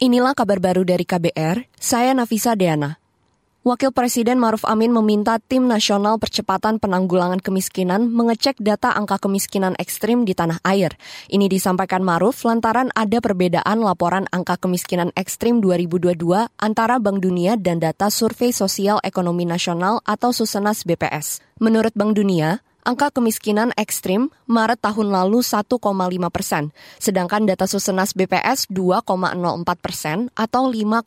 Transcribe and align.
Inilah 0.00 0.32
kabar 0.32 0.64
baru 0.64 0.80
dari 0.80 1.04
KBR, 1.04 1.68
saya 1.76 2.16
Nafisa 2.16 2.56
Deana. 2.56 2.96
Wakil 3.68 3.92
Presiden 3.92 4.40
Maruf 4.40 4.64
Amin 4.64 4.96
meminta 4.96 5.36
Tim 5.36 5.68
Nasional 5.68 6.16
Percepatan 6.16 6.80
Penanggulangan 6.80 7.36
Kemiskinan 7.36 8.08
mengecek 8.08 8.56
data 8.64 8.96
angka 8.96 9.20
kemiskinan 9.20 9.76
ekstrim 9.76 10.24
di 10.24 10.32
tanah 10.32 10.56
air. 10.64 10.96
Ini 11.28 11.52
disampaikan 11.52 12.00
Maruf 12.00 12.48
lantaran 12.48 12.88
ada 12.96 13.20
perbedaan 13.20 13.84
laporan 13.84 14.24
angka 14.32 14.56
kemiskinan 14.56 15.12
ekstrim 15.20 15.60
2022 15.60 16.16
antara 16.56 16.96
Bank 16.96 17.20
Dunia 17.20 17.60
dan 17.60 17.84
data 17.84 18.08
Survei 18.08 18.56
Sosial 18.56 19.04
Ekonomi 19.04 19.44
Nasional 19.44 20.00
atau 20.08 20.32
Susenas 20.32 20.88
BPS. 20.88 21.44
Menurut 21.60 21.92
Bank 21.92 22.16
Dunia, 22.16 22.64
Angka 22.84 23.12
kemiskinan 23.12 23.70
ekstrim 23.76 24.32
Maret 24.48 24.80
tahun 24.80 25.12
lalu 25.12 25.44
1,5 25.44 25.70
persen, 26.32 26.72
sedangkan 26.96 27.44
data 27.44 27.68
Susenas 27.68 28.16
BPS 28.16 28.70
2,04 28.72 29.08
persen 29.80 30.32
atau 30.32 30.68
5,5 30.68 31.04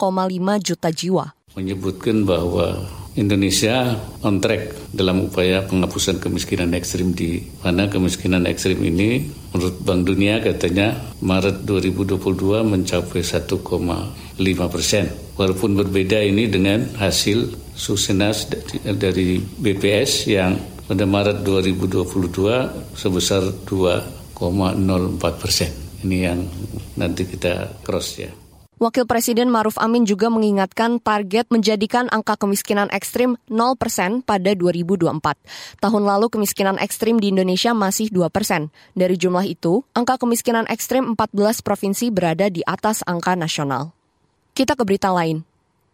juta 0.62 0.90
jiwa 0.94 1.34
menyebutkan 1.54 2.26
bahwa 2.26 2.82
Indonesia 3.14 3.94
on 4.26 4.42
track 4.42 4.74
dalam 4.90 5.30
upaya 5.30 5.62
penghapusan 5.70 6.18
kemiskinan 6.18 6.74
ekstrim 6.74 7.14
di 7.14 7.46
mana 7.62 7.86
kemiskinan 7.86 8.50
ekstrim 8.50 8.82
ini 8.82 9.30
menurut 9.54 9.86
Bank 9.86 10.10
Dunia 10.10 10.42
katanya 10.42 10.98
Maret 11.22 11.62
2022 11.62 12.18
mencapai 12.66 13.22
1,5 13.22 13.54
persen. 14.74 15.14
Walaupun 15.38 15.78
berbeda 15.78 16.26
ini 16.26 16.50
dengan 16.50 16.90
hasil 16.98 17.54
Susenas 17.78 18.50
dari 18.82 19.38
BPS 19.42 20.30
yang 20.30 20.58
pada 20.88 21.04
Maret 21.08 21.42
2022 21.42 22.96
sebesar 22.96 23.44
2,04 23.64 25.42
persen. 25.42 25.72
Ini 26.04 26.18
yang 26.20 26.40
nanti 27.00 27.24
kita 27.24 27.80
cross 27.84 28.20
ya. 28.20 28.32
Wakil 28.84 29.08
Presiden 29.08 29.48
Maruf 29.48 29.80
Amin 29.80 30.04
juga 30.04 30.28
mengingatkan 30.28 31.00
target 31.00 31.48
menjadikan 31.48 32.12
angka 32.12 32.36
kemiskinan 32.36 32.92
ekstrim 32.92 33.40
0% 33.48 33.80
pada 34.28 34.52
2024. 34.52 35.08
Tahun 35.80 36.04
lalu 36.04 36.28
kemiskinan 36.28 36.76
ekstrim 36.76 37.16
di 37.16 37.32
Indonesia 37.32 37.72
masih 37.72 38.12
2%. 38.12 38.28
Dari 38.92 39.16
jumlah 39.16 39.48
itu, 39.48 39.88
angka 39.96 40.20
kemiskinan 40.20 40.68
ekstrim 40.68 41.16
14 41.16 41.64
provinsi 41.64 42.12
berada 42.12 42.52
di 42.52 42.60
atas 42.68 43.08
angka 43.08 43.40
nasional. 43.40 43.96
Kita 44.52 44.76
ke 44.76 44.84
berita 44.84 45.16
lain. 45.16 45.48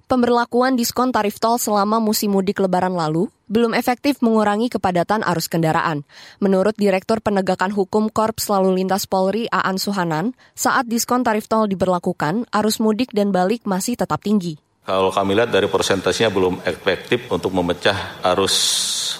Pemberlakuan 0.09 0.73
diskon 0.73 1.13
tarif 1.13 1.37
tol 1.37 1.61
selama 1.61 2.01
musim 2.01 2.33
mudik 2.33 2.57
lebaran 2.57 2.97
lalu 2.97 3.29
belum 3.45 3.77
efektif 3.77 4.25
mengurangi 4.25 4.65
kepadatan 4.73 5.21
arus 5.21 5.45
kendaraan. 5.45 6.01
Menurut 6.41 6.73
Direktur 6.73 7.21
Penegakan 7.21 7.69
Hukum 7.69 8.09
Korps 8.09 8.49
Lalu 8.49 8.81
Lintas 8.81 9.05
Polri 9.05 9.45
Aan 9.53 9.77
Suhanan, 9.77 10.33
saat 10.57 10.89
diskon 10.89 11.21
tarif 11.21 11.45
tol 11.45 11.69
diberlakukan, 11.69 12.49
arus 12.49 12.81
mudik 12.81 13.13
dan 13.13 13.29
balik 13.29 13.69
masih 13.69 14.01
tetap 14.01 14.25
tinggi. 14.25 14.57
Kalau 14.81 15.13
kami 15.13 15.37
lihat 15.37 15.53
dari 15.53 15.69
persentasenya 15.69 16.33
belum 16.33 16.65
efektif 16.65 17.29
untuk 17.29 17.53
memecah 17.53 18.25
arus 18.33 18.57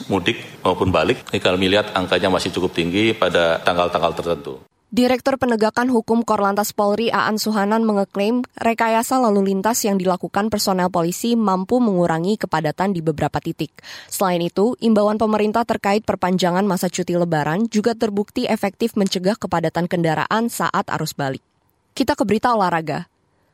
mudik 0.10 0.42
maupun 0.66 0.90
balik. 0.90 1.22
Ini 1.30 1.38
kami 1.38 1.70
lihat 1.70 1.94
angkanya 1.94 2.34
masih 2.34 2.50
cukup 2.50 2.73
tinggi 2.73 3.14
pada 3.14 3.62
tanggal-tanggal 3.62 4.17
tertentu. 4.17 4.58
Direktur 4.90 5.38
Penegakan 5.38 5.94
Hukum 5.94 6.26
Korlantas 6.26 6.73
Polri 6.73 7.14
Aan 7.14 7.38
Suhanan 7.38 7.86
mengeklaim 7.86 8.42
rekayasa 8.58 9.22
lalu 9.22 9.54
lintas 9.54 9.86
yang 9.86 10.02
dilakukan 10.02 10.50
personel 10.50 10.90
polisi 10.90 11.38
mampu 11.38 11.78
mengurangi 11.78 12.42
kepadatan 12.42 12.98
di 12.98 13.06
beberapa 13.06 13.38
titik. 13.38 13.70
Selain 14.10 14.42
itu, 14.42 14.73
imbauan 14.82 15.22
pemerintah 15.22 15.62
terkait 15.62 16.02
perpanjangan 16.02 16.66
masa 16.66 16.90
cuti 16.90 17.14
lebaran 17.14 17.70
juga 17.70 17.94
terbukti 17.94 18.50
efektif 18.50 18.98
mencegah 18.98 19.38
kepadatan 19.38 19.86
kendaraan 19.86 20.50
saat 20.50 20.90
arus 20.90 21.14
balik. 21.14 21.45
Kita 21.94 22.17
ke 22.17 22.26
berita 22.26 22.58
olahraga. 22.58 23.06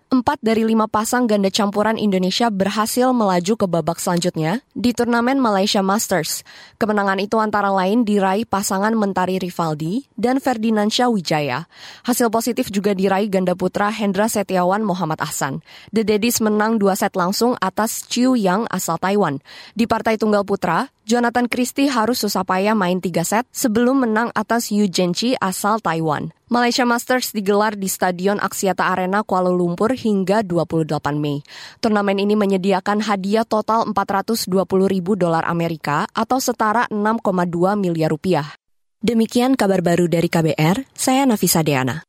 Empat 0.06 0.38
dari 0.38 0.62
lima 0.62 0.86
pasang 0.86 1.26
ganda 1.26 1.50
campuran 1.50 1.98
Indonesia 1.98 2.54
berhasil 2.54 3.10
melaju 3.10 3.58
ke 3.58 3.66
babak 3.66 3.98
selanjutnya 3.98 4.62
di 4.78 4.94
turnamen 4.94 5.42
Malaysia 5.42 5.82
Masters. 5.82 6.46
Kemenangan 6.78 7.18
itu 7.18 7.42
antara 7.42 7.74
lain 7.74 8.06
diraih 8.06 8.46
pasangan 8.46 8.94
Mentari 8.94 9.42
Rivaldi 9.42 10.06
dan 10.14 10.38
Ferdinansyah 10.38 11.10
Wijaya. 11.10 11.66
Hasil 12.06 12.30
positif 12.30 12.70
juga 12.70 12.94
diraih 12.94 13.34
ganda 13.34 13.58
putra 13.58 13.90
Hendra 13.90 14.30
Setiawan 14.30 14.86
Muhammad 14.86 15.18
Ahsan. 15.26 15.66
The 15.90 16.06
Daddies 16.06 16.38
menang 16.38 16.78
dua 16.78 16.94
set 16.94 17.18
langsung 17.18 17.58
atas 17.58 18.06
Chiu 18.06 18.38
Yang 18.38 18.70
asal 18.70 19.02
Taiwan. 19.02 19.42
Di 19.74 19.90
partai 19.90 20.22
tunggal 20.22 20.46
putra, 20.46 20.94
Jonathan 21.06 21.46
Christie 21.46 21.86
harus 21.86 22.18
susah 22.18 22.42
payah 22.42 22.74
main 22.74 22.98
tiga 22.98 23.22
set 23.22 23.46
sebelum 23.54 24.10
menang 24.10 24.34
atas 24.34 24.74
Yu 24.74 24.90
Zhenqi 24.90 25.38
asal 25.38 25.78
Taiwan. 25.78 26.34
Malaysia 26.50 26.82
Masters 26.82 27.30
digelar 27.30 27.78
di 27.78 27.86
Stadion 27.86 28.42
Aksiata 28.42 28.90
Arena 28.90 29.22
Kuala 29.22 29.54
Lumpur 29.54 29.94
hingga 29.94 30.42
28 30.42 30.90
Mei. 31.22 31.46
Turnamen 31.78 32.18
ini 32.18 32.34
menyediakan 32.34 33.06
hadiah 33.06 33.46
total 33.46 33.86
420 33.94 34.50
ribu 34.90 35.14
dolar 35.14 35.46
Amerika 35.46 36.10
atau 36.10 36.42
setara 36.42 36.90
6,2 36.90 37.22
miliar 37.78 38.10
rupiah. 38.10 38.58
Demikian 38.98 39.54
kabar 39.54 39.86
baru 39.86 40.10
dari 40.10 40.26
KBR, 40.26 40.90
saya 40.98 41.30
Nafisa 41.30 41.62
Deana. 41.62 42.02